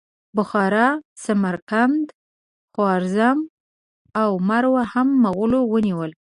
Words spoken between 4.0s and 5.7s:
او مرو هم مغولو